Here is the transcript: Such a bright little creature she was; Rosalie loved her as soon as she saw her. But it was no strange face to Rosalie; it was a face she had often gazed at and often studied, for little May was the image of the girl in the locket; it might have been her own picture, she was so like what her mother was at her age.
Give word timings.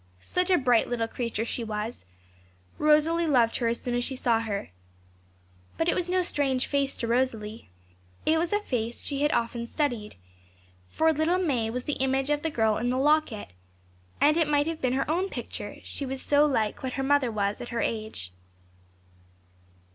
Such 0.19 0.49
a 0.49 0.57
bright 0.57 0.89
little 0.89 1.07
creature 1.07 1.45
she 1.45 1.63
was; 1.63 2.05
Rosalie 2.79 3.27
loved 3.27 3.57
her 3.57 3.67
as 3.67 3.79
soon 3.79 3.93
as 3.93 4.03
she 4.03 4.15
saw 4.15 4.39
her. 4.39 4.71
But 5.77 5.87
it 5.87 5.93
was 5.93 6.09
no 6.09 6.23
strange 6.23 6.65
face 6.65 6.95
to 6.97 7.07
Rosalie; 7.07 7.69
it 8.25 8.39
was 8.39 8.51
a 8.51 8.59
face 8.61 9.03
she 9.05 9.21
had 9.21 9.31
often 9.31 9.61
gazed 9.61 9.79
at 9.79 9.93
and 9.93 9.93
often 9.93 10.09
studied, 10.09 10.15
for 10.89 11.13
little 11.13 11.37
May 11.37 11.69
was 11.69 11.83
the 11.83 12.01
image 12.01 12.31
of 12.31 12.41
the 12.41 12.49
girl 12.49 12.77
in 12.77 12.89
the 12.89 12.97
locket; 12.97 13.49
it 14.19 14.47
might 14.47 14.65
have 14.65 14.81
been 14.81 14.93
her 14.93 15.07
own 15.07 15.29
picture, 15.29 15.75
she 15.83 16.03
was 16.07 16.19
so 16.23 16.47
like 16.47 16.81
what 16.81 16.93
her 16.93 17.03
mother 17.03 17.31
was 17.31 17.61
at 17.61 17.69
her 17.69 17.81
age. 17.81 18.33